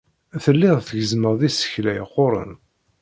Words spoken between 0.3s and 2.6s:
Tellid tgezzmed isekla yeqquren.